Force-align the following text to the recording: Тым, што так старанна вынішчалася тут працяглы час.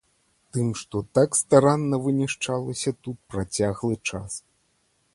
Тым, 0.55 0.69
што 0.81 1.01
так 1.17 1.37
старанна 1.41 2.01
вынішчалася 2.07 2.97
тут 3.09 3.17
працяглы 3.35 3.95
час. 4.09 4.31